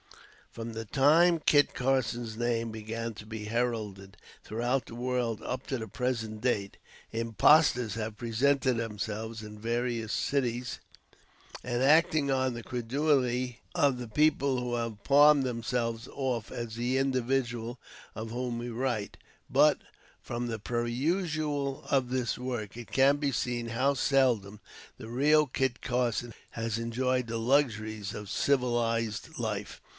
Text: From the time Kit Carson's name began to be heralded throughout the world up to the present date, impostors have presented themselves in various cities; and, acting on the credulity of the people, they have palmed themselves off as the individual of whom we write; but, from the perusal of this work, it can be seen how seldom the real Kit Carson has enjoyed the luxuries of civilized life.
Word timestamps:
From 0.49 0.73
the 0.73 0.83
time 0.83 1.39
Kit 1.45 1.73
Carson's 1.73 2.35
name 2.35 2.71
began 2.71 3.13
to 3.13 3.25
be 3.25 3.45
heralded 3.45 4.17
throughout 4.43 4.87
the 4.87 4.95
world 4.95 5.41
up 5.43 5.65
to 5.67 5.77
the 5.77 5.87
present 5.87 6.41
date, 6.41 6.75
impostors 7.13 7.93
have 7.93 8.17
presented 8.17 8.75
themselves 8.75 9.43
in 9.43 9.57
various 9.59 10.11
cities; 10.11 10.79
and, 11.63 11.81
acting 11.81 12.31
on 12.31 12.53
the 12.53 12.63
credulity 12.63 13.61
of 13.75 13.97
the 13.97 14.09
people, 14.09 14.71
they 14.73 14.77
have 14.79 15.03
palmed 15.03 15.43
themselves 15.43 16.09
off 16.11 16.51
as 16.51 16.75
the 16.75 16.97
individual 16.97 17.79
of 18.13 18.31
whom 18.31 18.57
we 18.57 18.69
write; 18.69 19.15
but, 19.49 19.77
from 20.19 20.47
the 20.47 20.59
perusal 20.59 21.85
of 21.89 22.09
this 22.09 22.37
work, 22.39 22.75
it 22.75 22.91
can 22.91 23.17
be 23.17 23.31
seen 23.31 23.67
how 23.67 23.93
seldom 23.93 24.59
the 24.97 25.07
real 25.07 25.45
Kit 25.45 25.79
Carson 25.81 26.33
has 26.49 26.77
enjoyed 26.77 27.27
the 27.27 27.37
luxuries 27.39 28.13
of 28.13 28.29
civilized 28.29 29.37
life. 29.39 29.79